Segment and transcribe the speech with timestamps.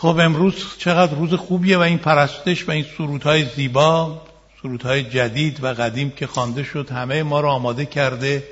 [0.00, 4.22] خب امروز چقدر روز خوبیه و این پرستش و این سرودهای زیبا
[4.62, 8.44] سرودهای جدید و قدیم که خوانده شد همه ما رو آماده کرده.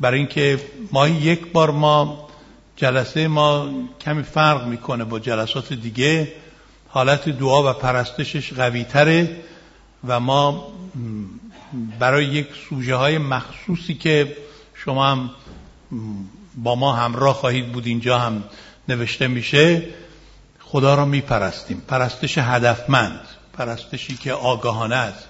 [0.00, 0.60] برای اینکه
[0.92, 2.28] ماهی یک بار ما
[2.76, 3.70] جلسه ما
[4.00, 6.32] کمی فرق می‌کنه با جلسات دیگه.
[6.88, 9.36] حالت دعا و پرستشش قوی تره
[10.08, 10.72] و ما
[11.98, 14.36] برای یک سوژه های مخصوصی که
[14.74, 15.30] شما هم
[16.56, 18.44] با ما همراه خواهید بود اینجا هم
[18.88, 19.82] نوشته میشه.
[20.70, 21.82] خدا را میپرستیم.
[21.88, 23.20] پرستش هدفمند
[23.52, 25.28] پرستشی که آگاهانه است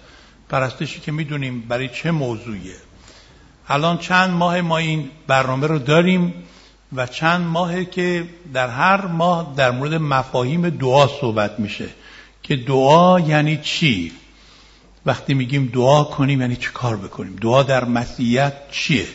[0.49, 2.77] پرستشی که می‌دونیم برای چه موضوعیه.
[3.69, 6.35] الان چند ماه ما این برنامه رو داریم
[6.93, 11.89] و چند ماهه که در هر ماه در مورد مفاهیم دعا صحبت میشه.
[12.43, 14.13] که دعا یعنی چی؟
[15.07, 19.07] وقتی میگیم دعا کنیم یعنی چی کار بکنیم؟ دعا در مسیحیت چیه؟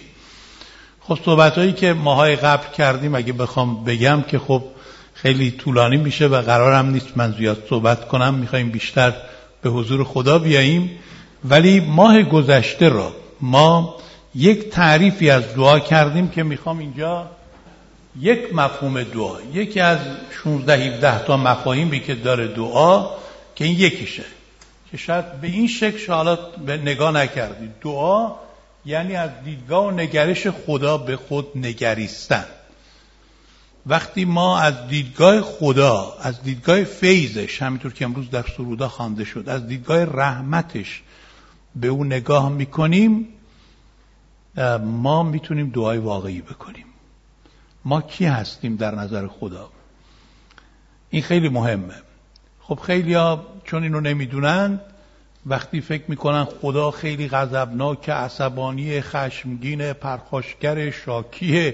[1.02, 4.64] خب صحبت هایی که ماهای قبل کردیم اگه بخوام بگم که خب
[5.23, 8.34] خیلی طولانی میشه و قرارم نیست من زیاد صحبت کنم.
[8.34, 9.14] می‌خوایم بیشتر
[9.61, 11.00] به حضور خدا بیاییم.
[11.45, 13.95] ولی ماه گذشته را ما
[14.36, 17.30] یک تعریفی از دعا کردیم که می‌خوام اینجا
[18.20, 19.97] یک مفهوم دعا یکی از
[20.44, 23.09] 16 17 تا مفاهیمی که داره دعا
[23.56, 24.23] که این یکیشه.
[24.92, 28.31] که شاید به این شکل حالا نگاه نکردید دعا
[28.86, 32.45] یعنی از دیدگاه و نگرش خدا به خود نگریستن.
[33.86, 39.50] وقتی ما از دیدگاه خدا از دیدگاه فیضش همینطور که امروز در سرودا خوانده شد
[39.50, 41.02] از دیدگاه رحمتش
[41.75, 43.28] به او نگاه می‌کنیم
[44.81, 46.86] ما می‌تونیم دعای واقعی بکنیم.
[47.86, 49.70] ما کی هستیم در نظر خدا؟
[51.09, 51.94] این خیلی مهمه.
[52.62, 54.80] خب خیلی ها چون اینو نمی‌دونن
[55.45, 61.73] وقتی فکر می‌کنن خدا خیلی غضبناک عصبانی خشمگین پرخاشگر شاکی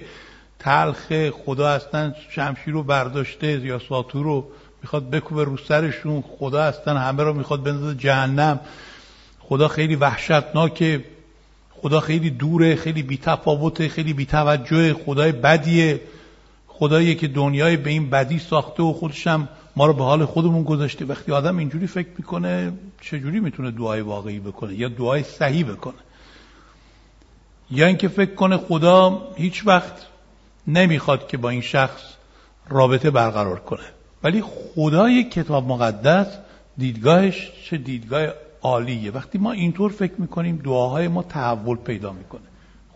[0.59, 4.47] تلخ خدا هستن شمشیر رو برداشته یا ساتور رو
[4.81, 8.59] می‌خواد بکوبه رو سرشون خدا هستن همه رو می‌خواد بندازه جهنم.
[9.39, 11.05] خدا خیلی وحشتناکه
[11.71, 16.01] خدا خیلی دوره خیلی بیتفاوته خیلی بیتوجه خدای بدیه.
[16.67, 21.05] خدایی که دنیای به این بدی ساخته و خودشم ما رو به حال خودمون گذاشته.
[21.05, 25.99] وقتی آدم اینجوری فکر می‌کنه چجوری می‌تونه دعای واقعی بکنه یا دعای صحیح بکنه؟
[27.71, 30.05] یا اینکه فکر کنه خدا هیچ وقت
[30.69, 32.01] نمی‌خواد که با این شخص
[32.69, 33.85] رابطه برقرار کنه.
[34.23, 36.37] ولی خدای کتاب مقدس
[36.77, 38.27] دیدگاهش چه دیدگاه
[38.61, 39.11] عالیه.
[39.11, 42.41] وقتی ما اینطور فکر می‌کنیم دعاهای ما تحول پیدا می‌کنه.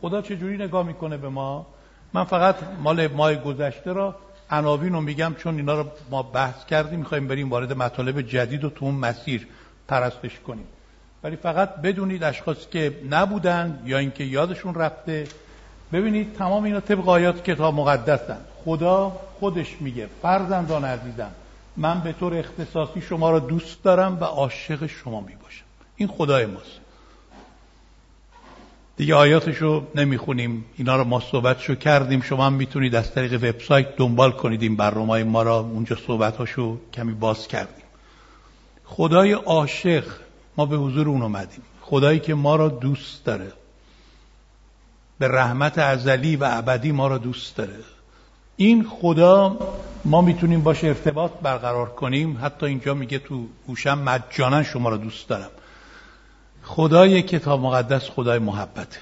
[0.02, 1.68] خدا چجوری نگاه می‌کنه به ما؟
[2.14, 4.16] من فقط مال ماه گذشته را
[4.50, 7.00] عناوین رو میگم چون اینا رو ما بحث کردیم.
[7.00, 9.48] می‌خوایم بریم وارد مطالب جدید و تو اون مسیر
[9.88, 10.66] پرستش کنیم.
[11.24, 15.28] ولی فقط بدونید اشخاصی که نبودن یا اینکه یادشون رفته
[15.94, 18.38] ببینید تمام اینا طبق آیات کتاب مقدسن.
[18.66, 21.32] خدا خودش میگه فرزندان عزیزم
[21.78, 25.64] من به طور اختصاصی شما را دوست دارم و عاشق شما می‌باشم.
[25.96, 26.80] این خدای ماست.
[28.98, 30.66] دیگه آیاتشو نمی‌خونیم.
[30.78, 32.22] اینا رو ما صحبتشو کردیم.
[32.22, 35.60] شما هم می‌تونید از طریق وبسایت دنبال کنید این برنامه ما را.
[35.60, 37.86] اونجا صحبتهاشو کمی باز کردیم.
[38.86, 40.04] خدای عاشق
[40.58, 41.62] ما به حضور اون اومدیم.
[41.82, 43.52] خدایی که ما را دوست داره.
[45.20, 47.76] به رحمت ازلی و ابدی ما را دوست داره.
[48.56, 49.58] این خدا
[50.06, 52.40] ما می‌تونیم باش ارتباط برقرار کنیم.
[52.42, 55.50] حتی اینجا میگه تو گوشم مجانا شما را دوست دارم.
[56.64, 59.00] خدای کتاب مقدس خدای محبته.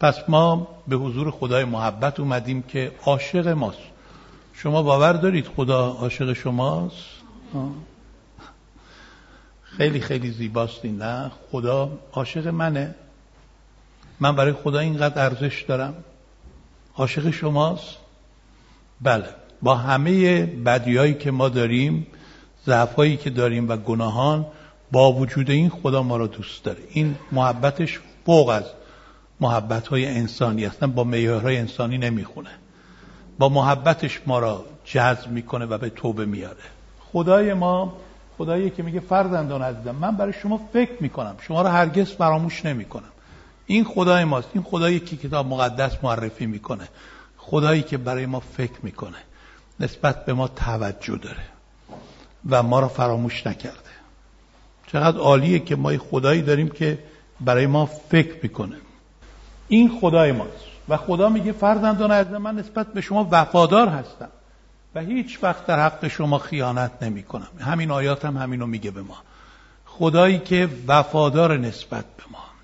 [0.00, 3.78] پس ما به حضور خدای محبت اومدیم که عاشق ماست.
[4.52, 7.16] شما باور دارید خدا عاشق شماست؟
[9.62, 12.94] خیلی خیلی زیباست نه؟ خدا عاشق منه.
[14.20, 15.94] من برای خدا اینقدر ارزش دارم.
[16.96, 17.96] عاشق شماست.
[19.00, 19.24] بله.
[19.62, 22.06] با همه بدیهایی که ما داریم
[22.66, 24.46] ضعفهایی که داریم و گناهان
[24.92, 26.78] با وجود این خدا ما را دوست داره.
[26.90, 28.64] این محبتش فوق از
[29.40, 32.50] محبت های انسانی هستن با معیارهای انسانی نمی‌خونه.
[33.38, 36.56] با محبتش ما را جذب می‌کنه و به توبه میاره
[37.12, 37.92] خدای ما
[38.38, 41.36] خدایی که میگه فرزندان عزیزم من برای شما فکر می‌کنم.
[41.40, 43.12] شما را هرگز فراموش نمی‌کنم.
[43.66, 44.48] این خدای ماست.
[44.54, 46.88] این خدایی که کتاب مقدس معرفی می‌کنه.
[47.38, 49.18] خدایی که برای ما فکر می‌کنه.
[49.80, 51.44] نسبت به ما توجه داره.
[52.50, 53.78] و ما را فراموش نکرده.
[54.86, 56.98] چقدر عالیه که ما خدایی داریم که
[57.40, 58.76] برای ما فکر می‌کنه.
[59.68, 60.66] این خدای ماست.
[60.88, 64.28] و خدا میگه فرزندان از من نسبت به شما وفادار هستم.
[64.94, 69.02] و هیچ وقت در حق شما خیانت نمی کنم همین آیات هم همینو میگه به
[69.02, 69.16] ما.
[69.86, 72.55] خدایی که وفادار نسبت به ما.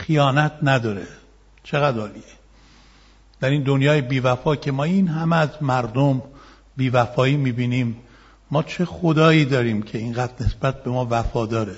[0.00, 1.06] خیانت نداره.
[1.62, 2.22] چقدر عالیه.
[3.40, 6.22] در این دنیای بیوفا که ما این همه از مردم
[6.76, 7.96] بیوفایی می‌بینیم
[8.50, 11.76] ما چه خدایی داریم که اینقدر نسبت به ما وفاداره.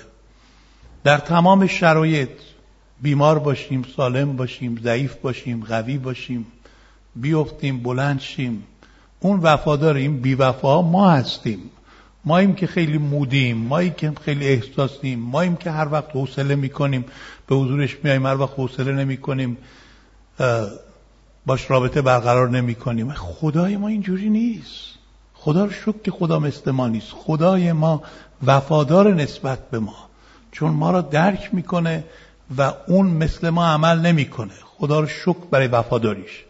[1.04, 2.30] در تمام شرایط
[3.02, 6.46] بیمار باشیم سالم باشیم ضعیف باشیم قوی باشیم
[7.16, 8.64] بیفتیم بلند شیم.
[9.20, 11.70] اون وفادار این بیوفا ما هستیم.
[12.24, 17.04] ماییم که خیلی مودیم مایی که خیلی احساسیم ماییم که هر وقت حوصله می‌کنیم.
[17.46, 19.58] به حضورش میاییم هر وقت حوصله نمی‌کنیم
[21.46, 23.12] باش رابطه برقرار نمی‌کنیم.
[23.12, 24.92] خدای ما اینجوری نیست.
[25.34, 27.12] خدا رو شکر که خدا مثل ما نیست.
[27.12, 28.02] خدای ما
[28.46, 29.96] وفادار نسبت به ما.
[30.52, 32.04] چون ما را درک می‌کنه
[32.58, 34.52] و اون مثل ما عمل نمی‌کنه.
[34.78, 36.44] خدا رو شکر برای وفاداریش.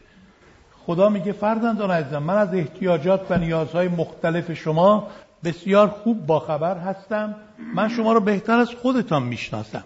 [0.93, 5.09] خدا میگه فرزندان عزیزم من از احتیاجات و نیازهای مختلف شما
[5.45, 7.35] بسیار خوب باخبر هستم.
[7.75, 9.85] من شما رو بهتر از خودتان می‌شناسم.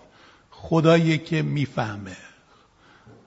[0.50, 2.16] خدایی که می‌فهمه.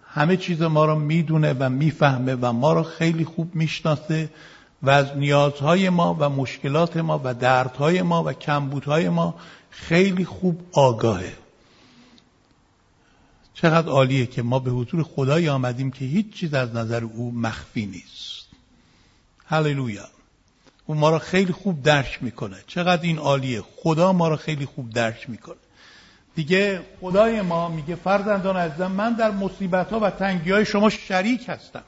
[0.08, 4.30] همه چیز ما رو می‌دونه و می‌فهمه و ما رو خیلی خوب می‌شناسه
[4.84, 9.36] و از نیازهای ما و مشکلات ما و دردهای ما و کمبودهای ما
[9.70, 11.34] خیلی خوب آگاهه.
[13.62, 17.86] چقدر عالیه که ما به حضور خدای آمدیم که هیچ چیز از نظر او مخفی
[17.86, 18.48] نیست.
[19.46, 20.08] هللویا.
[20.86, 22.58] او ما را خیلی خوب درک می‌کنه.
[22.68, 23.64] چقدر این عالیه.
[23.76, 25.56] خدا ما را خیلی خوب درک می‌کنه.
[26.36, 31.50] دیگه خدای ما میگه فرزندان عزیزم من در مصیبت ها و تنگی های شما شریک
[31.50, 31.84] هستم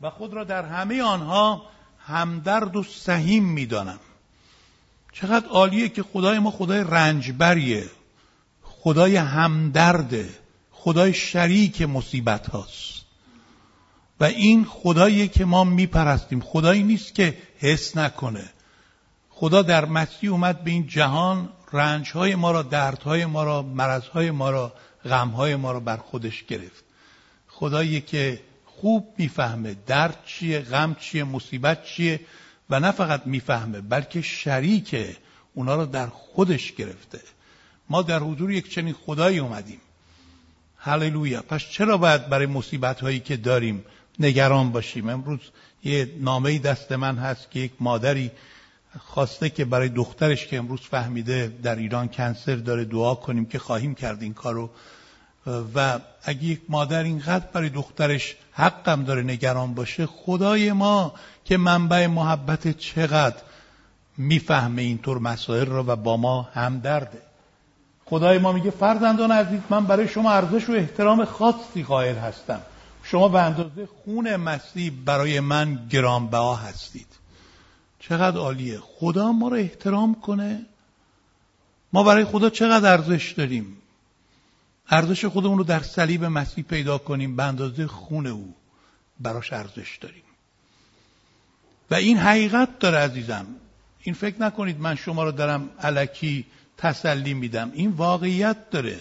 [0.00, 1.62] و خود را در همه آنها
[1.98, 3.98] همدرد و سهیم می‌دانم.
[5.12, 7.84] چقدر عالیه که خدای ما خدای رنجبریه.
[8.62, 10.45] خدای همدرده.
[10.86, 13.04] خدای شریک مصیبت هاست.
[14.20, 16.40] و این خدایی که ما میپرستیم.
[16.40, 18.44] خدایی نیست که حس نکنه.
[19.30, 24.50] خدا در مسیح اومد به این جهان رنجهای ما را دردهای ما را مرضهای ما
[24.50, 24.72] را
[25.04, 26.84] غمهای ما را بر خودش گرفت.
[27.48, 32.20] خدایی که خوب می‌فهمه درد چیه غم چیه مصیبت چیه
[32.70, 34.96] و نه فقط می‌فهمه بلکه شریک
[35.54, 37.20] اونا را در خودش گرفته.
[37.90, 39.80] ما در حضور یک چنین خدایی اومدیم.
[40.86, 41.42] هللویا.
[41.42, 43.84] پس چرا باید برای مصیبت هایی که داریم
[44.18, 45.40] نگران باشیم؟ امروز
[45.84, 48.30] یه نامه دست من هست که یک مادری
[48.98, 53.94] خواسته که برای دخترش که امروز فهمیده در ایران کنسر داره دعا کنیم که خواهیم
[53.94, 54.70] کرد این کارو.
[55.74, 62.06] و اگه یک مادر اینقدر برای دخترش حقم داره نگران باشه خدای ما که منبع
[62.06, 63.36] محبت چقدر
[64.16, 67.22] می‌فهمه اینطور مسائل رو و با ما همدرده.
[68.08, 72.60] خدای ما میگه فرزندان عزیز من برای شما ارزش و احترام خاصی قائل هستم.
[73.02, 77.06] شما به اندازه خون مسیح برای من گرانبها هستید.
[77.98, 78.80] چقدر عالیه.
[78.82, 80.66] خدا ما رو احترام کنه.
[81.92, 83.76] ما برای خدا چقدر ارزش داریم.
[84.88, 88.54] ارزش خودمون رو در صلیب مسیح پیدا کنیم به اندازه خون او
[89.20, 90.22] براش ارزش داریم.
[91.90, 93.46] و این حقیقت داره عزیزم.
[94.02, 96.46] این فکر نکنید من شما رو دارم علکی
[96.78, 97.70] تسلی میدم.
[97.74, 98.98] این واقعیت داره.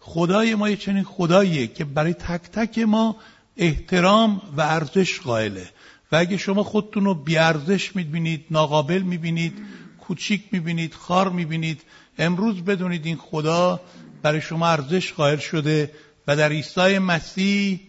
[0.00, 3.16] خدای ما یه چنین خداییه که برای تک تک ما
[3.56, 5.68] احترام و ارزش قائله.
[6.12, 9.58] و اگه شما خودتون رو بیارزش می‌بینید ناقابل می‌بینید
[10.00, 11.82] کوچیک می‌بینید خار می‌بینید
[12.18, 13.80] امروز بدونید این خدا
[14.22, 15.92] برای شما ارزش قائل شده
[16.26, 17.80] و در عیسی مسیح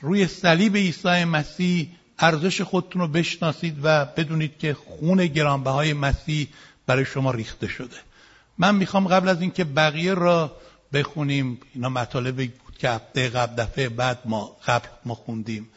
[0.00, 1.88] روی صلیب عیسی مسیح
[2.18, 6.48] ارزش خودتون رو بشناسید و بدونید که خون گرانبهای مسیح
[6.86, 7.96] برای شما ریخته شده.
[8.58, 10.56] من می‌خوام قبل از اینکه بقیه را
[10.92, 15.68] بخونیم اینا مطالبی بود که هفته قبل دفعه بعد ما قبل ما خوندیم.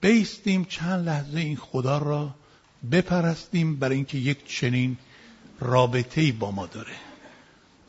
[0.00, 2.34] بیستیم چند لحظه این خدا را
[2.92, 4.96] بپرستیم برای اینکه یک چنین
[5.60, 6.94] رابطه با ما داره.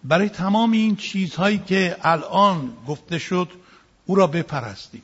[0.03, 3.49] برای تمام این چیزهایی که الان گفته شد
[4.05, 5.03] او را بپرستیم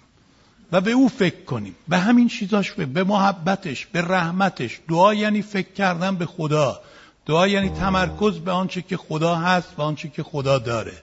[0.71, 1.75] و به او فکر کنیم.
[1.87, 4.79] به همین چیزاش به محبتش به رحمتش.
[4.89, 6.81] دعا یعنی فکر کردن به خدا.
[7.29, 10.93] دعا یعنی تمرکز به آنچه که خدا هست و آنچه که خدا داره.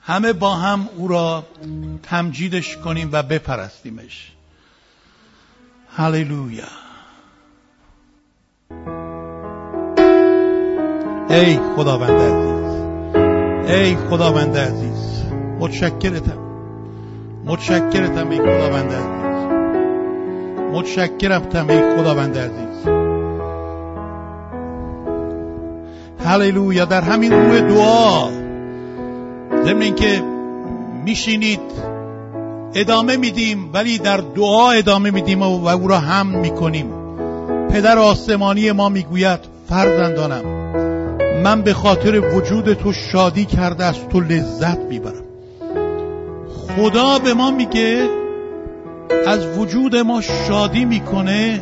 [0.00, 1.44] همه با هم او را
[2.02, 4.32] تمجیدش کنیم و بپرستیمش.
[5.96, 6.64] هللویا.
[11.30, 12.74] ای خداوند عزیز.
[13.70, 15.22] ای خداوند عزیز.
[15.60, 16.38] متشکرتم.
[17.44, 19.24] متشکرتم ای خداوند عزیز.
[20.72, 23.03] متشکرم ای خداوند عزیز.
[26.24, 26.84] هللویا.
[26.84, 28.28] در همین روح دعا.
[29.64, 30.22] ضمن اینکه
[31.04, 31.60] میشینید
[32.74, 36.86] ادامه میدیم ولی در دعا ادامه میدیم و او را هم می‌کنیم.
[37.70, 40.44] پدر آسمانی ما می‌گوید فرزندانم
[41.44, 45.24] من به خاطر وجود تو شادی کرده از تو لذت می‌برم.
[46.76, 48.08] خدا به ما میگه
[49.26, 51.60] از وجود ما شادی می‌کنه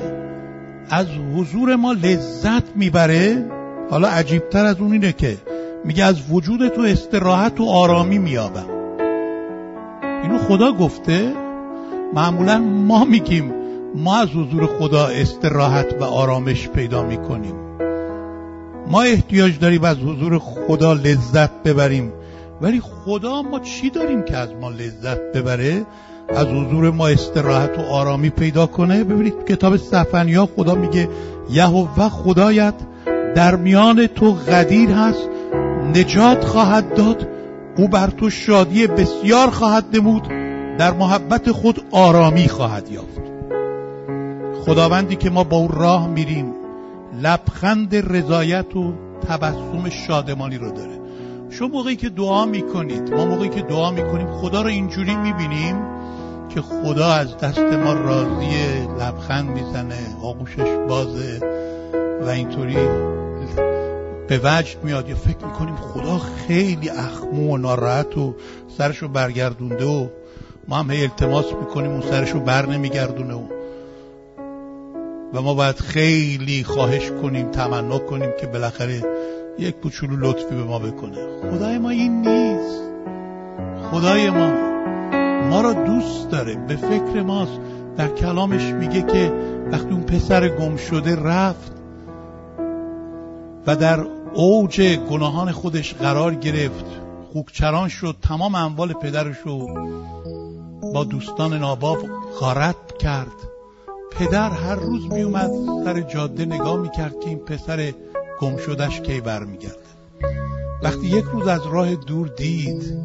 [0.91, 3.45] از حضور ما لذت می‌بره.
[3.93, 5.37] حالا عجیبتر از اون اینه که
[5.85, 8.67] میگه از وجود تو استراحت و آرامی میابم.
[10.23, 11.33] اینو خدا گفته؟
[12.15, 13.55] معمولا ما میگیم
[13.95, 17.55] ما از حضور خدا استراحت و آرامش پیدا می‌کنیم.
[18.91, 22.13] ما احتیاج داریم از حضور خدا لذت ببریم.
[22.61, 25.87] ولی خدا ما چی داریم که از ما لذت ببره؟
[26.29, 31.09] از حضور ما استراحت و آرامی پیدا کنه؟ ببینید کتاب سفنیا خدا میگه
[31.51, 32.75] یهوه خدایت
[33.35, 35.29] در میان تو قدیر هست
[35.95, 37.29] نجات خواهد داد
[37.77, 40.29] او بر تو شادی بسیار خواهد نمود
[40.79, 43.23] در محبت خود آرامی خواهد یافت.
[44.65, 46.53] خداوندی که ما با او راه میریم
[47.23, 48.93] لبخند رضایت و
[49.29, 51.01] تبسم شادمانی رو داره.
[51.51, 55.77] شما موقعی که دعا می‌کنید ما موقعی که دعا می‌کنیم خدا رو اینجوری می‌بینیم
[56.49, 61.41] که خدا از دست ما راضیه لبخند می‌زنه آغوشش بازه
[62.23, 62.77] و اینطوری
[64.29, 68.35] به وجد میاد یا فکر می‌کنیم خدا خیلی اخمو و ناراحت و
[68.79, 70.07] سرشو برگردونده و
[70.69, 73.47] ما هم هی التماس می‌کنیم و سرشو بر نمیگردونه و
[75.35, 79.03] و ما باید خیلی خواهش کنیم تمنا کنیم که بالاخره
[79.59, 81.17] یک کوچولو لطفی به ما بکنه.
[81.51, 82.83] خدای ما این نیست.
[83.91, 84.53] خدای ما.
[85.51, 86.55] ما را دوست داره.
[86.55, 87.61] به فکر ماست.
[87.97, 89.33] در کلامش میگه که
[89.73, 91.72] وقتی اون پسر گم شده رفت
[93.67, 94.01] و در
[94.35, 96.85] اوج گناهان خودش قرار گرفت.
[97.33, 99.69] خوکچران شد تمام اموال پدرش رو
[100.95, 101.99] با دوستان ناباب
[102.41, 103.53] غارت کرد.
[104.11, 105.51] پدر هر روز میومد
[105.85, 107.93] سر جاده نگاه می‌کرد که این پسر
[108.41, 109.77] گم شدش کی برمیگرده.
[110.83, 112.97] وقتی یک روز از راه دور دید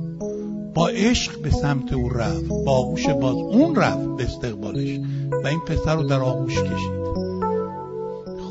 [0.74, 5.00] با عشق به سمت او رفت با آغوش باز اون رفت به استقبالش
[5.44, 6.98] و این پسر رو در آغوش کشید.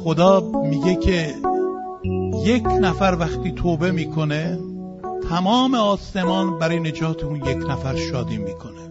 [0.05, 1.35] خدا میگه که
[2.45, 4.59] یک نفر وقتی توبه می‌کنه
[5.29, 8.91] تمام آسمان برای نجات اون یک نفر شادی می‌کنه.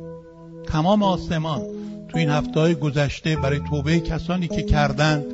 [0.67, 1.61] تمام آسمان
[2.09, 5.25] تو این هفته های گذشته برای توبه کسانی که کردند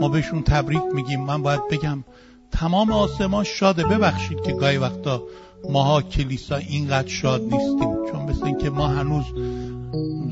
[0.00, 1.20] ما بهشون تبریک میگیم.
[1.20, 2.04] من باید بگم
[2.52, 3.84] تمام آسمان شاده.
[3.84, 5.22] ببخشید که گاهی وقتا
[5.70, 9.24] ماها کلیسا اینقدر شاد نیستیم چون مثل اینکه ما هنوز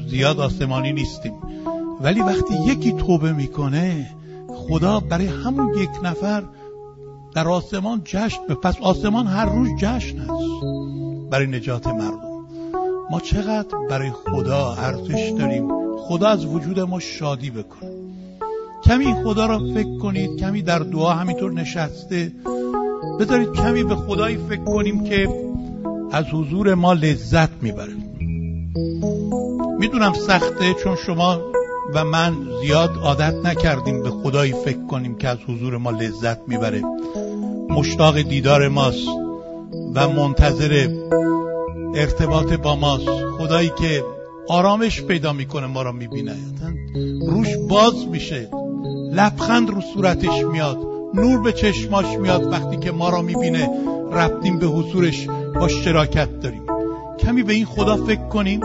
[0.09, 1.33] زیاد آسمانی نیستیم.
[2.01, 4.11] ولی وقتی یکی توبه می‌کنه
[4.49, 6.43] خدا برای همون یک نفر
[7.39, 10.31] در آسمان جشن به پس آسمان هر روز جشن هست
[11.31, 12.47] برای نجات مردم.
[13.11, 15.69] ما چقدر برای خدا ارزش داریم.
[15.99, 17.91] خدا از وجود ما شادی بکنه.
[18.85, 20.41] کمی خدا را فکر کنید.
[20.41, 22.33] کمی در دعا همینطور نشسته.
[23.21, 25.29] بذارید کمی به خدایی فکر کنیم که
[26.13, 27.95] از حضور ما لذت می‌بره.
[29.79, 31.41] می‌دونم سخته چون شما
[31.95, 36.83] و من زیاد عادت نکردیم به خدایی فکر کنیم که از حضور ما لذت می‌بره.
[37.71, 39.09] مشتاق دیدار ماست
[39.95, 40.89] و منتظر
[41.95, 43.09] ارتباط با ماست.
[43.39, 44.05] خدایی که
[44.49, 46.37] آرامش پیدا می‌کنه ما را می‌بینه.
[47.29, 48.49] روش باز میشه.
[49.13, 50.79] لبخند رو صورتش میاد.
[51.15, 52.53] نور به چشماش میاد.
[52.53, 53.71] وقتی که ما را می‌بینه
[54.13, 55.27] رفتیم به حضورش.
[55.55, 56.63] با شراکت داریم.
[57.19, 58.61] کمی به این خدا فکر کنیم.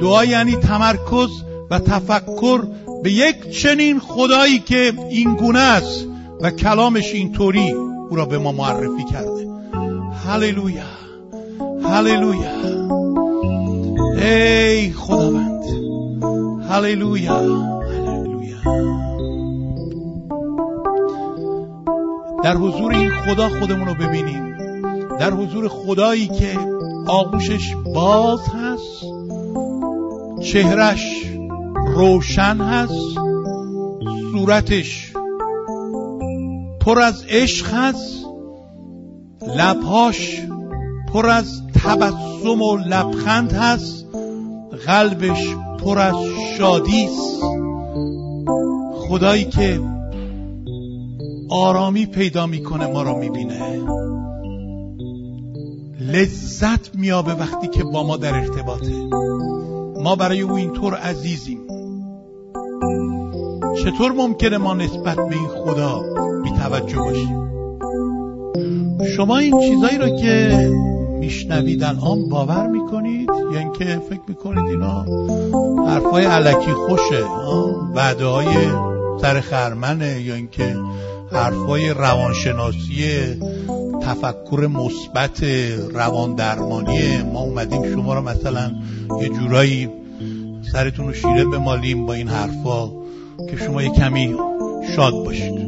[0.00, 1.30] دعا یعنی تمرکز
[1.70, 2.66] و تفکر
[3.02, 6.06] به یک چنین خدایی که این گونه است
[6.40, 7.74] و کلامش اینطوری.
[8.10, 9.48] او را به ما معرفی کرده.
[10.26, 10.82] هللویا.
[11.82, 12.50] هللویا.
[14.22, 15.64] ای خداوند.
[16.70, 17.36] هللویا.
[17.36, 18.56] هللویا.
[22.44, 24.56] در حضور این خدا خودمون رو ببینیم.
[25.18, 26.58] در حضور خدایی که
[27.06, 29.04] آغوشش باز هست
[30.42, 31.26] چهرش
[31.94, 33.18] روشن هست
[34.32, 35.05] صورتش
[36.86, 38.26] پر از عشق هست
[39.56, 40.42] لبهاش
[41.12, 44.06] پر از تبسم و لبخند هست
[44.86, 46.14] قلبش پر از
[46.58, 47.42] شادی است.
[49.08, 49.80] خدایی که
[51.50, 53.80] آرامی پیدا می‌کنه ما را می‌بینه.
[56.00, 58.92] لذت میابه وقتی که با ما در ارتباطه.
[60.02, 61.60] ما برای او اینطور عزیزیم.
[63.84, 66.02] چطور ممکنه ما نسبت به این خدا
[66.80, 67.46] توجه باشیم
[69.16, 70.70] شما این چیزایی رو که
[71.20, 75.06] میشنوید الان باور می‌کنید؟ یا اینکه فکر می‌کنید اینا
[75.88, 77.24] حرفای علکی خوشه
[77.94, 78.46] وعده های
[79.20, 80.76] سر خرمنه یا اینکه
[81.32, 83.04] حرفای روانشناسی
[84.02, 85.42] تفکر مثبت
[85.94, 88.70] روان درمانی؟ ما اومدیم شما رو مثلا
[89.20, 89.88] یه جورایی
[90.72, 92.88] سرتون رو شیره بمالیم با این حرفا
[93.50, 94.36] که شما یه کمی
[94.96, 95.65] شاد باشید.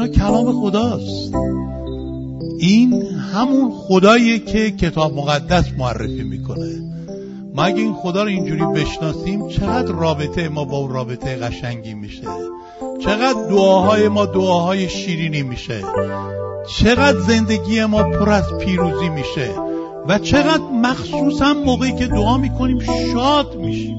[0.00, 1.34] اینا کلام خداست.
[2.58, 3.02] این
[3.34, 6.92] همون خداییه که کتاب مقدس معرفی می‌کنه.
[7.54, 12.22] ما اگه این خدا رو اینجوری بشناسیم؟ چقدر رابطه ما با اون رابطه قشنگی میشه؟
[13.00, 15.82] چقدر دعاهای ما دعاهای شیرینی میشه؟
[16.68, 19.50] چقدر زندگی ما پر از پیروزی میشه؟
[20.08, 22.78] و چقدر مخصوصا موقعی که دعا می‌کنیم
[23.12, 23.96] شاد میشیم.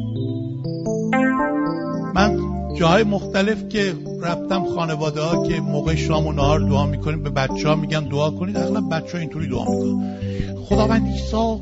[2.16, 7.30] من جاهای مختلف که رفتم خانواده ها که موقع شام و نهار دعا می‌کنیم به
[7.30, 10.18] بچه ها میگن دعا کنید اغلب بچه ها اینطوری دعا می‌کنن.
[10.66, 11.56] خداوند عیسی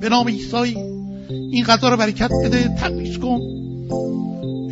[0.00, 0.76] به نام عیسی
[1.28, 3.40] این غذا رو برکت بده تقدیس کن.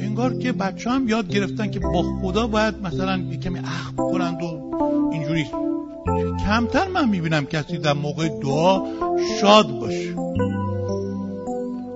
[0.00, 4.76] انگار که بچه هم یاد گرفتن که با خدا باید مثلا کمی اخم کنند و
[5.12, 5.44] اینجوری.
[6.46, 8.82] کمتر من می‌بینم کسی در موقع دعا
[9.40, 10.14] شاد باشه.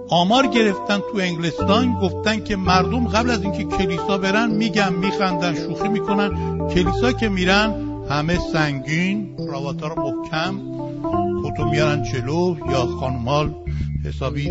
[0.09, 5.89] آمار گرفتن تو انگلستان گفتن که مردم قبل از اینکه کلیسا برن میگن میخندن شوخی
[5.89, 6.59] می‌کنن.
[6.69, 7.75] کلیسا که میرن
[8.11, 10.55] همه سنگین کراواتا رو محکم
[11.45, 13.55] کتو میارن چلو یا خانمال
[14.05, 14.51] حسابی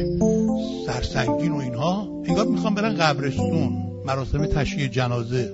[0.85, 2.07] سرسنگین و اینها.
[2.25, 5.53] انگار می‌خوان برن قبرستون مراسم تشییع جنازه.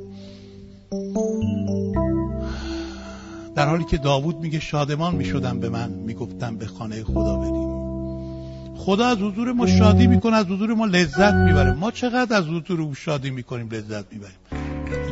[3.55, 7.80] در حالی که داوود میگه شادمان می‌شدن به من می‌گفتن به خانه خدا بریم.
[8.85, 11.71] خدا از حضور ما شادی می‌کنه از حضور ما لذت می‌بره.
[11.73, 14.37] ما چقدر از حضور او شادی می‌کنیم لذت می‌بریم.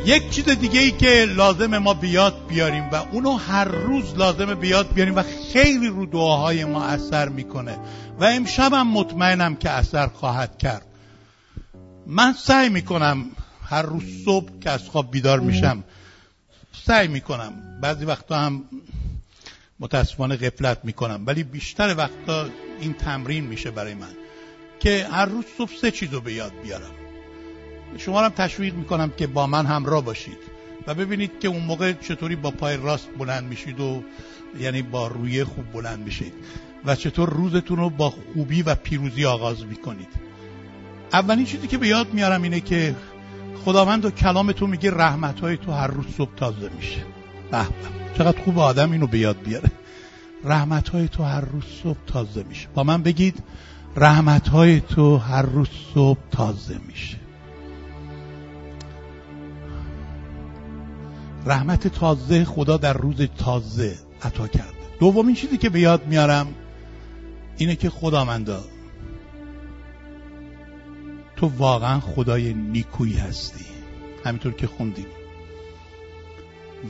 [0.06, 4.92] یک چیز دیگه ای که لازم ما بیاد بیاریم و اونو هر روز لازم بیاد
[4.94, 5.22] بیاریم و
[5.52, 7.78] خیلی رو دعاهای ما اثر می‌کنه.
[8.20, 10.86] و امشبم مطمئنم که اثر خواهد کرد.
[12.06, 13.24] من سعی می‌کنم
[13.64, 15.84] هر روز صبح که از خواب بیدار میشم
[16.86, 17.52] سعی می‌کنم.
[17.82, 18.62] بعضی وقتا هم
[19.80, 21.22] متاسفانه غفلت می‌کنم.
[21.26, 22.48] ولی بیشتر وقتا
[22.80, 24.14] این تمرین میشه برای من
[24.80, 26.90] که هر روز صبح سه چیزو به یاد بیارم.
[27.98, 30.38] شما هم تشویق می‌کنم که با من همراه باشید
[30.86, 34.02] و ببینید که اون موقع چطوری با پای راست بلند میشید و
[34.60, 36.32] یعنی با روی خوب بلند میشید
[36.84, 40.08] و چطور روزتون رو با خوبی و پیروزی آغاز می‌کنید.
[41.12, 42.96] اولین چیزی که به یاد میارم اینه که
[43.64, 47.19] خداوند و کلام تو میگه رحمت های تو هر روز صبح تازه میشه.
[47.50, 47.66] به
[48.18, 49.70] چقدر خوب آدم اینو به یاد بیاره.
[50.44, 52.68] رحمت های تو هر روز صبح تازه میشه.
[52.74, 53.42] با من بگید
[53.96, 57.16] رحمت های تو هر روز صبح تازه میشه.
[61.46, 64.70] رحمت تازه خدا در روز تازه عطا کرده.
[65.00, 66.46] دومین چیزی که به یاد میارم
[67.56, 68.60] اینه که خدا مندا
[71.36, 73.64] تو واقعا خدای نیکویی هستی.
[74.24, 75.06] همینطور که خوندیم.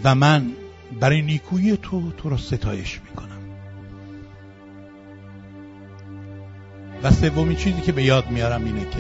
[0.05, 0.53] و من
[1.01, 3.41] برای نیکویی تو تو را ستایش می‌کنم.
[7.03, 8.99] و سومین چیزی که به یاد میارم اینه که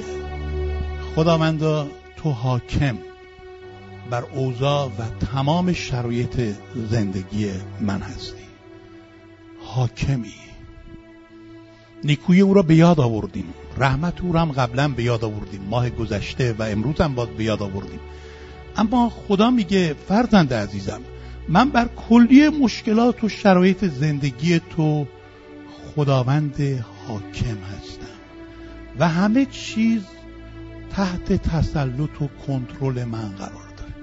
[1.14, 2.98] خداوندا تو حاکم
[4.11, 6.40] بر اوضاع و تمام شرایط
[6.90, 7.50] زندگی
[7.81, 8.42] من هستی.
[9.64, 10.35] حاکمی.
[12.05, 13.55] نیکوی او را به یاد آوردیم.
[13.79, 15.61] رحمت او را هم قبلا به یاد آوردیم.
[15.70, 18.00] ماه گذشته و امروز هم باز به یاد آوردیم.
[18.81, 21.01] اما خدا میگه فرزند عزیزم
[21.49, 25.07] من بر کلی مشکلات و شرایط زندگی تو
[25.97, 28.16] خداوند حاکم هستم
[28.99, 30.03] و همه چیز
[30.90, 33.95] تحت تسلط و کنترل من قرار داره.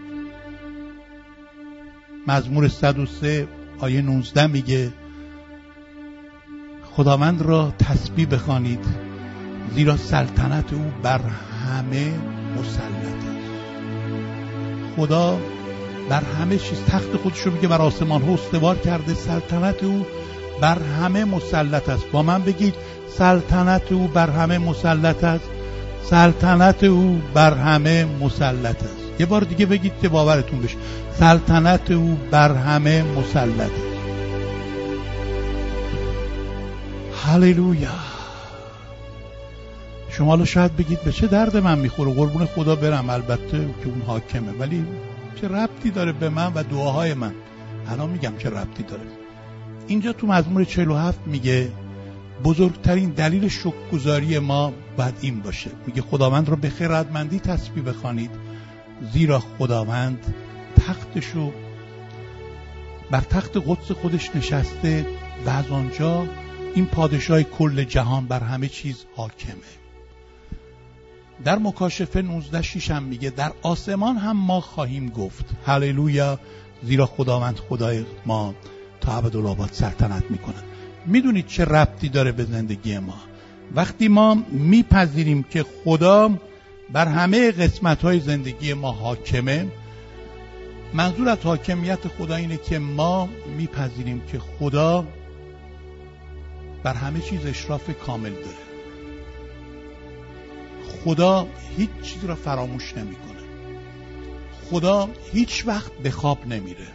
[2.27, 3.47] مزمور 103
[3.79, 4.91] آیه 19 میگه
[6.83, 8.85] خداوند را تسبیح بخوانید
[9.75, 11.21] زیرا سلطنت او بر
[11.67, 12.13] همه
[12.57, 13.36] مسلط است
[14.97, 15.39] خدا
[16.09, 20.05] بر همه چیز تخت خودش رو میگه بر آسمان ها استوار کرده سلطنت او
[20.61, 22.11] بر همه مسلط است.
[22.11, 22.75] با من بگید
[23.17, 25.49] سلطنت او بر همه مسلط است.
[26.03, 28.97] سلطنت او بر همه مسلط است.
[29.19, 30.77] یه بار دیگه بگید که باورتون بشه.
[31.19, 33.97] سلطنت او بر همه مسلط است.
[37.25, 38.06] هللویا.
[40.17, 42.13] شما شاید بگید به چه درد من می‌خوره.
[42.13, 43.09] قربون خدا برم.
[43.09, 44.51] البته که اون حاکمه.
[44.51, 44.85] ولی
[45.41, 47.33] چه ربطی داره به من و دعاهای من؟
[47.87, 49.03] الان میگم چه ربطی داره.
[49.87, 51.71] اینجا تو مزمور 47 میگه
[52.43, 55.71] بزرگترین دلیل شکرگزاری ما باید این باشه.
[55.87, 58.31] میگه خداوند را به خیرتمندی تسبیح بخوانید
[59.13, 60.33] زیرا خداوند
[60.87, 61.51] تختشو
[63.11, 65.05] بر تخت قدس خودش نشسته
[65.45, 66.27] و از آنجا
[66.75, 69.86] این پادشاه کل جهان بر همه چیز حاکمه.
[71.43, 75.45] در مکاشفه 19 شیش هم میگه در آسمان هم ما خواهیم گفت.
[75.65, 76.39] هللویا
[76.83, 78.55] زیرا خداوند خدای ما
[79.01, 80.55] تا ابدالآباد سلطنت می‌کنه
[81.05, 83.17] می‌دونید چه ربطی داره به زندگی ما؟
[83.75, 86.31] وقتی ما میپذیریم که خدا
[86.93, 89.67] بر همه قسمت های زندگی ما حاکمه
[90.93, 95.07] منظور از حاکمیت خدا اینه که ما میپذیریم که خدا
[96.83, 98.66] بر همه چیز اشراف کامل داره.
[101.07, 103.41] خدا هیچ چیز را فراموش نمی‌کنه.
[104.69, 106.87] خدا هیچ وقت به خواب نمیره.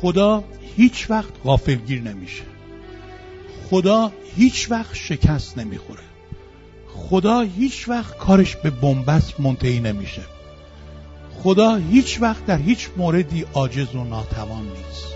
[0.00, 0.44] خدا
[0.76, 2.42] هیچ وقت غافلگیر نمیشه.
[3.70, 6.02] خدا هیچ وقت شکست نمی‌خوره.
[6.94, 10.22] خدا هیچ وقت کارش به بنبست منتهی نمیشه.
[11.42, 15.06] خدا هیچ وقت در هیچ موردی عاجز و ناتوان نیست.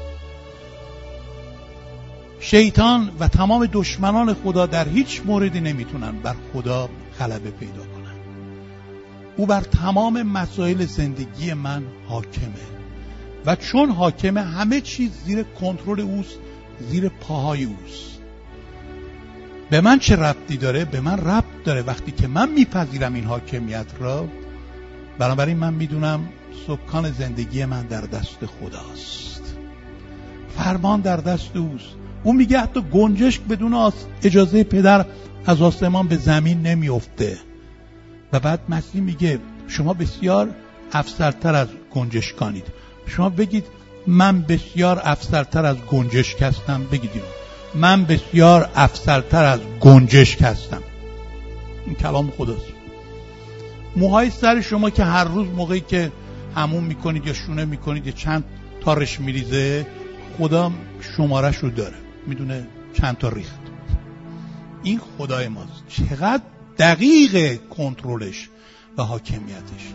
[2.41, 6.89] شیطان و تمام دشمنان خدا در هیچ موردی نمی‌تونن بر خدا
[7.21, 8.17] غلبه پیدا کنن
[9.37, 12.77] او بر تمام مسائل زندگی من حاکمه
[13.47, 16.39] و چون حاکمه همه چیز زیر کنترل اوست
[16.81, 18.19] زیر پاهای اوست.
[19.71, 21.83] به من چه ربطی داره؟ به من ربط داره.
[21.83, 24.29] وقتی که من میپذیرم این حاکمیت را
[25.19, 26.29] بنابراین من می‌دونم
[26.67, 29.57] سکان زندگی من در دست خداست.
[30.57, 31.95] فرمان در دست اوست.
[32.23, 35.07] او میگه حتی گنجشک بدون اجازه پدر
[35.47, 37.39] از آسمان به زمین نمیفته
[38.33, 40.51] و بعد مسیح میگه شما بسیار
[40.93, 42.67] افسرتر از گنجشکانید.
[43.07, 43.65] شما بگید
[44.07, 46.85] من بسیار افسرتر از گنجشک هستم.
[46.93, 47.11] بگید
[47.75, 50.83] من بسیار افسرتر از گنجشک هستم.
[51.87, 52.67] این کلام خداست.
[53.97, 56.13] موهای سر شما که هر روز موقعی که
[56.55, 58.45] همون می‌کنید یا شونه می‌کنید یا چند
[58.81, 59.87] تارش میریزه
[60.39, 61.97] خدا شمارش رو داره.
[62.27, 63.66] می‌دونه چند تا ریخت.
[64.87, 66.43] این خدای ماست چقدر
[66.79, 68.49] دقیق کنترلش
[68.99, 69.95] و حاکمیتش.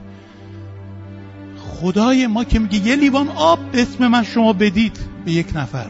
[1.58, 5.88] خدای ما که میگه یه لیوان آب اسم من شما بدید به یک نفر.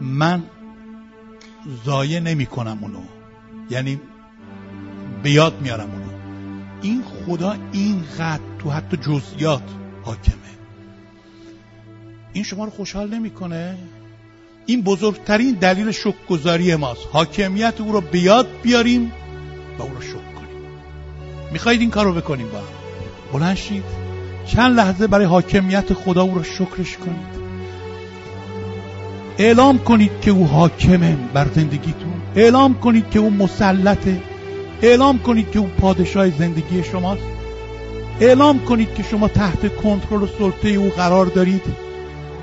[0.00, 0.42] من
[1.84, 3.02] زایه نمی کنم اونو.
[3.70, 4.00] یعنی
[5.22, 6.10] به یاد میارم اونو.
[6.82, 9.62] این خدا اینقدر تو حتی جزئیات
[10.02, 10.34] حاکمه.
[12.32, 13.78] این شما رو خوشحال نمی‌کنه؟
[14.66, 15.92] این بزرگترین دلیل
[16.28, 17.00] گذاری ماست.
[17.12, 19.12] حاکمیت او رو به یاد بیاریم
[19.78, 20.62] و او رو شک کنیم.
[21.52, 22.64] می‌خواید این کار رو بکنیم با هم؟
[23.32, 23.84] بلند شید.
[24.46, 27.44] چند لحظه برای حاکمیت خدا او رو شکرش کنید.
[29.38, 32.12] اعلام کنید که او حاکمه بر زندگیتون.
[32.36, 34.22] اعلام کنید که او مسلطه.
[34.82, 37.22] اعلام کنید که او پادشاه زندگی شماست.
[38.20, 41.83] اعلام کنید که شما تحت کنترل و سلطه او قرار دارید.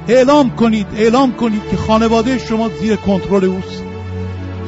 [0.07, 3.83] اعلام کنید اعلام کنید که خانواده شما زیر کنترل اوست.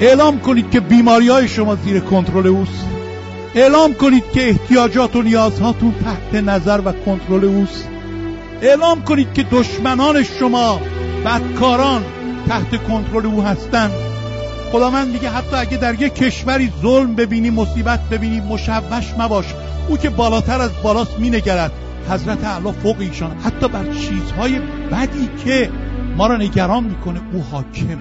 [0.02, 2.86] اعلام کنید که بیماری های شما زیر کنترل اوست.
[3.56, 7.88] اعلام کنید که احتیاجات و نیازهاتون تحت نظر و کنترل اوست.
[8.62, 10.82] اعلام کنید که دشمنان شما
[11.26, 12.04] بدکاران
[12.48, 13.92] تحت کنترل او هستند.
[14.72, 19.46] خداوند میگه حتی اگه در یک کشوری ظلم ببینی مصیبت ببینی مشوش مباش.
[19.88, 21.72] او که بالاتر از بالاست مینگرد.
[22.10, 23.38] حضرت اعلی فوق ایشان.
[23.38, 24.60] حتی بر چیزهای
[24.92, 25.72] بدی که
[26.18, 27.98] ما را نگران می‌کنه او حاکمه.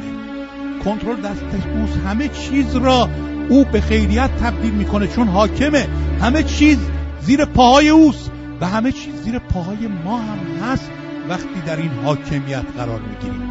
[0.85, 1.99] کنترل دست اوست.
[2.07, 3.09] همه چیز را
[3.49, 5.89] او به خیریت تبدیل می‌کنه چون حاکمه.
[6.21, 6.79] همه چیز
[7.21, 10.39] زیر پاهای اوست و همه چیز زیر پاهای ما هم
[10.71, 10.91] هست.
[11.29, 13.43] وقتی در این حاکمیت قرار می‌گیریم.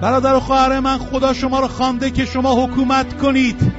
[0.00, 3.72] برادر و خواهر من خدا شما را خوانده که شما حکومت کنید.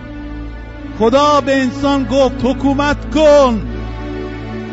[1.00, 3.71] خدا به انسان گفت حکومت کن.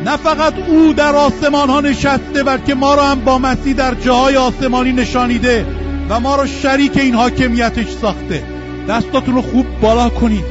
[0.05, 4.37] نه فقط او در آسمان ها نشسته بلکه ما را هم با مسیح در جاهای
[4.37, 5.67] آسمانی نشانیده
[6.09, 8.43] و ما را شریک این حاکمیتش ساخته.
[8.89, 10.45] دستاتون رو خوب بالا کنید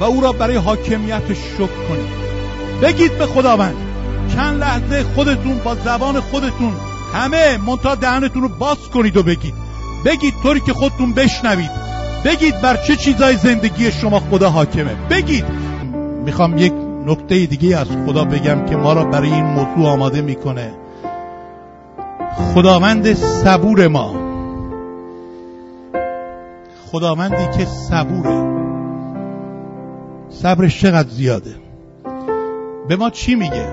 [0.00, 2.20] و او را برای حاکمیتش شکر کنید.
[2.82, 3.74] بگید به خداوند
[4.34, 6.72] چند لحظه خودتون با زبان خودتون
[7.14, 9.54] همه منتها دهنتون رو باز کنید و بگید.
[10.04, 11.70] بگید طوری که خودتون بشنوید.
[12.24, 14.94] بگید بر چه چیزای زندگی شما خدا حاکمه.
[15.10, 15.44] بگید.
[16.24, 16.72] می‌خوام یک
[17.10, 20.72] نکته دیگه از خدا بگم که ما را برای این موضوع آماده می‌کنه.
[22.54, 24.14] خداوند صبور ما.
[26.92, 28.50] خداوندی که صبوره.
[30.30, 31.54] صبرش چقدر زیاده.
[32.88, 33.66] به ما چی میگه؟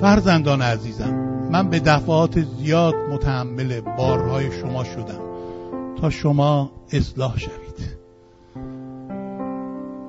[0.00, 1.14] فرزندان عزیزم
[1.50, 5.20] من به دفعات زیاد متحمل بارهای شما شدم.
[6.00, 7.63] تا شما اصلاح شوید.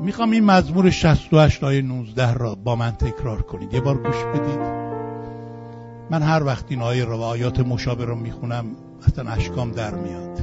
[0.05, 3.73] می‌خوام این مزمور 68 آیه 19 را با من تکرار کنید.
[3.73, 4.59] یه بار گوش بدید.
[6.09, 8.65] من هر وقت این آیه رو آیات مشابه رو می‌خونم
[9.07, 10.39] اصلا اشکام در میاد.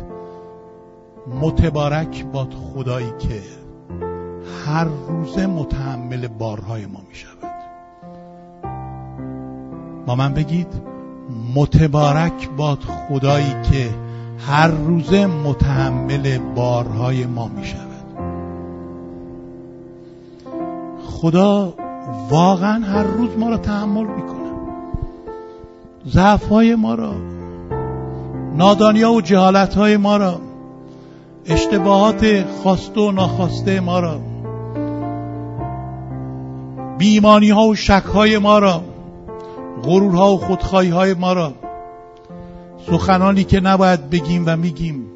[1.40, 3.42] متبارک باد خدایی که
[4.66, 7.52] هر روزه متحمل بارهای ما می‌شود.
[10.06, 10.82] با من بگید
[11.54, 13.90] متبارک باد خدایی که
[14.38, 17.91] هر روزه متحمل بارهای ما می
[21.22, 21.74] خدا
[22.30, 24.50] واقعا هر روز ما را تحمل می‌کنه.
[26.08, 27.14] ضعف های ما را
[28.56, 30.40] نادانی و جهالت های ما را
[31.46, 34.20] اشتباهات خواسته و ناخواسته ما را
[36.98, 38.82] بیمانی ها و شک های ما را
[39.82, 41.52] غرورها و خودخواهی های ما را
[42.90, 45.06] سخنانی که نباید بگیم و میگیم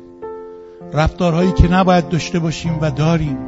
[0.93, 3.39] رفتارهایی که نباید داشته باشیم و داریم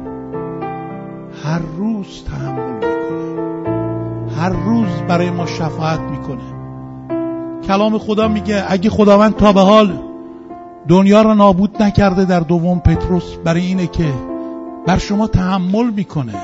[1.43, 2.89] هر روز تحمل می‌کنه.
[4.37, 6.59] هر روز برای ما شفاعت می‌کنه.
[7.67, 9.99] کلام خدا میگه اگه خداوند تا به حال
[10.87, 14.13] دنیا را نابود نکرده در دوم پتروس برای اینه که
[14.87, 16.35] بر شما تحمل می‌کنه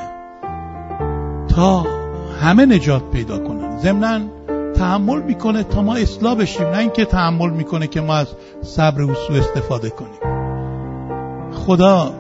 [1.48, 1.86] تا
[2.42, 3.80] همه نجات پیدا کنن.
[3.80, 4.20] ضمنا
[4.76, 6.68] تحمل می‌کنه تا ما اصلاح بشیم.
[6.68, 8.28] نه اینکه تحمل می‌کنه که ما از
[8.62, 10.36] صبر او سو استفاده کنیم.
[11.54, 12.14] خدا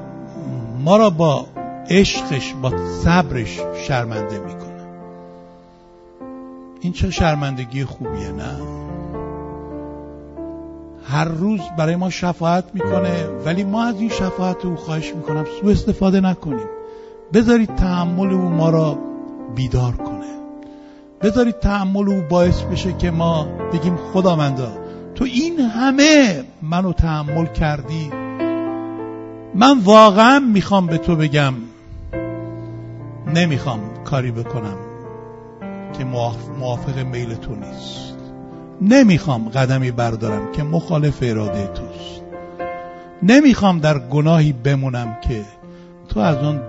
[0.84, 1.45] ما را با
[1.89, 4.65] عشقش با صبرش شرمنده می‌کنه.
[6.82, 8.62] این چه شرمندگی خوبیه نه؟
[11.08, 15.67] هر روز برای ما شفاعت می‌کنه ولی ما از این شفاعت او خواهش می‌کنم سو
[15.67, 16.67] استفاده نکنیم.
[17.34, 18.98] بذارید تحمل او ما را
[19.56, 20.36] بیدار کنه.
[21.21, 24.71] بذارید تحمل او باعث بشه که ما بگیم خداوندا
[25.15, 28.12] تو این همه منو تحمل کردی.
[29.56, 31.54] من واقعا می‌خوام به تو بگم
[33.36, 34.78] نمی‌خوام کاری بکنم
[35.98, 36.04] که
[36.60, 38.15] موافق میل تو نیست.
[38.82, 42.21] نمی‌خوام قدمی بردارم که مخالف اراده توست.
[43.24, 45.41] نمی‌خوام در گناهی بمونم که
[46.10, 46.60] تو از اون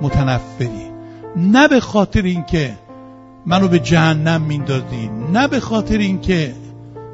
[0.00, 0.90] متنفری.
[1.36, 2.74] نه به خاطر اینکه
[3.46, 6.54] منو به جهنم میندازی نه به خاطر اینکه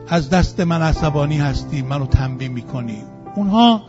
[0.09, 3.03] از دست من عصبانی هستی منو تنبیه می‌کنی.
[3.37, 3.83] اونها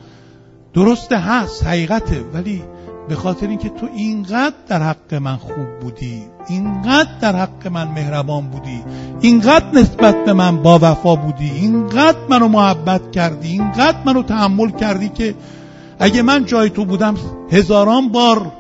[0.73, 2.63] درسته هست حقیقته ولی
[3.11, 8.47] به خاطر اینکه تو اینقدر در حق من خوب بودی اینقدر در حق من مهربان
[8.47, 8.83] بودی
[9.21, 15.09] اینقدر نسبت به من با وفا بودی اینقدر منو محبت کردی اینقدر منو تحمل کردی
[15.09, 15.35] که
[15.99, 17.15] اگه من جای تو بودم
[17.51, 18.51] هزاران بار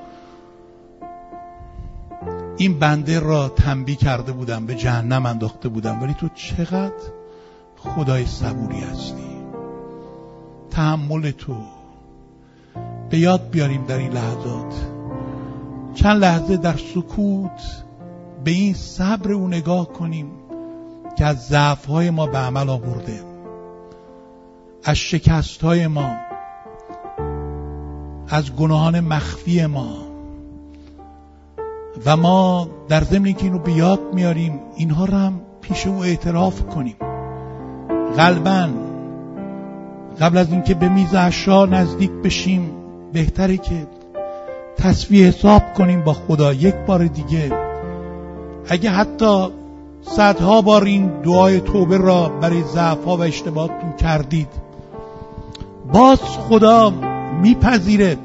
[2.57, 6.03] این بنده را تنبیه کرده بودم به جهنم انداخته بودم.
[6.03, 7.03] ولی تو چقدر
[7.77, 9.31] خدای صبوری هستی.
[10.71, 11.80] تحمل تو.
[13.11, 14.73] به یاد بیاریم در این لحظات.
[15.93, 17.83] چند لحظه در سکوت
[18.43, 20.31] به این صبر او نگاه کنیم
[21.17, 23.23] که از ضعفهای ما به عمل آورده.
[24.83, 26.15] از شکستهای ما
[28.29, 29.93] از گناهان مخفی ما.
[32.05, 36.61] و ما در ضمن که اینو به یاد میاریم اینها رو هم پیش او اعتراف
[36.61, 36.95] کنیم.
[38.17, 38.69] قلبا
[40.19, 42.80] قبل از اینکه به میز عشا نزدیک بشیم
[43.13, 43.87] بهتره که
[44.77, 47.51] تصویه حساب کنیم با خدا یک بار دیگه.
[48.69, 49.47] اگه حتی
[50.01, 54.47] صدها بار این دعای توبه را برای ضعفها و اشتباهاتتون کردید
[55.93, 56.93] باز خدا
[57.41, 58.17] میپذیره.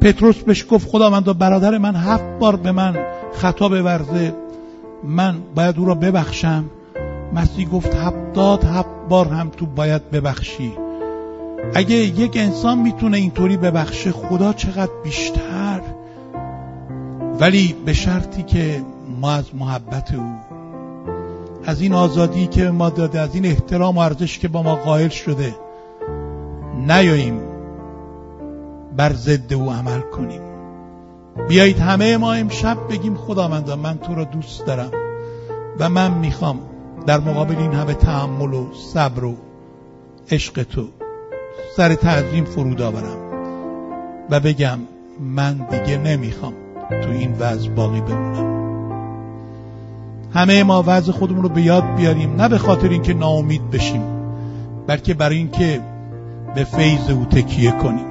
[0.00, 2.96] پتروس بهش گفت خدا من برادر من هفت بار به من
[3.32, 4.34] خطا بورزه
[5.04, 6.64] من باید او را ببخشم.
[7.34, 10.72] مسیح گفت هفتاد هفت بار هم تو باید ببخشی.
[11.74, 15.80] اگه یک انسان می‌تونه اینطوری ببخشه خدا چقدر بیشتر.
[17.40, 18.82] ولی به شرطی که
[19.20, 20.34] ما از محبت او
[21.64, 25.08] از این آزادی که ما داده از این احترام و ارزش که با ما قائل
[25.08, 25.54] شده
[26.86, 27.40] نیاییم
[28.96, 30.40] بر ضد او عمل کنیم.
[31.48, 34.90] بیایید همه ما امشب بگیم خداوندا من تو را دوست دارم
[35.78, 36.58] و من می‌خوام
[37.06, 39.34] در مقابل این همه تحمل و صبر و
[40.30, 40.88] عشق تو
[41.76, 43.16] سر تعظیم فرود آورم
[44.30, 44.78] و بگم
[45.20, 46.52] من دیگه نمی‌خوام
[47.02, 48.50] تو این وضع باقی بمونم.
[50.34, 54.02] همه ما وضع خودمون رو به یاد بیاریم نه به خاطر اینکه ناامید بشیم
[54.86, 55.80] بلکه برای اینکه
[56.54, 58.06] به فیض او تکیه کنیم.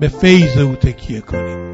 [0.00, 1.70] به فیض او تکیه کنیم.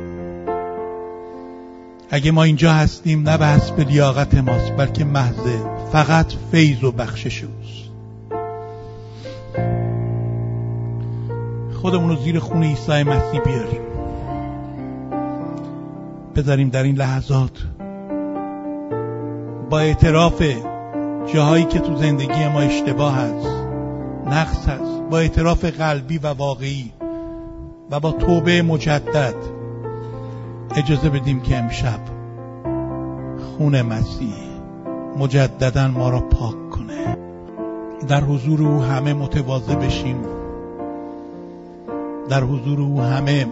[2.10, 5.46] اگه ما اینجا هستیم نه به به لیاقت ماست بلکه محض
[5.92, 7.85] فقط فیض و بخشش اوست.
[11.86, 13.80] خودمون رو زیر خون عیسی مسیح بیاریم.
[16.36, 17.66] بذاریم در این لحظات
[19.70, 20.42] با اعتراف
[21.34, 23.48] جاهایی که تو زندگی ما اشتباه هست
[24.26, 26.92] نقص هست با اعتراف قلبی و واقعی
[27.90, 29.34] و با توبه مجدد
[30.76, 32.00] اجازه بدیم که امشب
[33.58, 34.34] خون مسیح
[35.18, 37.16] مجددا ما را پاک کنه.
[38.08, 40.36] در حضور او همه متواضع بشیم.
[42.28, 43.46] در حضور او همه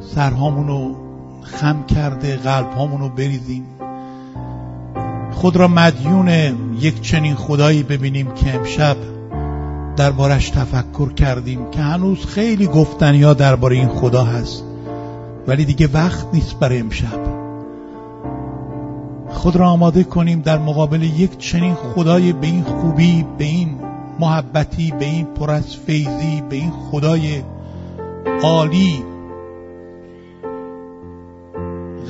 [0.00, 0.94] سرهامونو
[1.42, 3.64] خم کرده قلبهامونو بریزیم.
[5.32, 6.28] خود را مدیون
[6.78, 8.96] یک چنین خدایی ببینیم که امشب
[9.96, 14.64] دربارش تفکر کردیم که هنوز خیلی گفتنی ها درباره این خدا هست.
[15.46, 17.40] ولی دیگه وقت نیست برای امشب.
[19.30, 23.89] خود را آماده کنیم در مقابل یک چنین خدای به این خوبی به این
[24.20, 27.42] محبتی به این پر از فیضی به این خدای
[28.42, 29.04] عالی.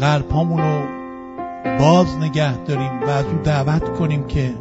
[0.00, 0.82] قلبهامون رو
[1.78, 4.54] باز نگه داریم و از او دعوت کنیم که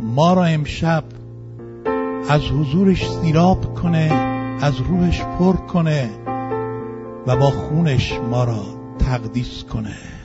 [0.00, 1.04] ما را امشب
[2.28, 4.12] از حضورش سیراب کنه
[4.60, 6.10] از روحش پر کنه
[7.26, 8.64] و با خونش ما را
[8.98, 10.17] تقدیس کنه.